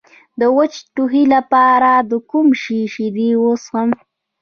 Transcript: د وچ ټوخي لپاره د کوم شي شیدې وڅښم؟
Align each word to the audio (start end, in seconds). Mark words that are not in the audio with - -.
د 0.39 0.41
وچ 0.57 0.73
ټوخي 0.95 1.23
لپاره 1.35 1.91
د 2.09 2.11
کوم 2.29 2.47
شي 2.61 2.79
شیدې 2.93 3.29
وڅښم؟ 3.41 3.89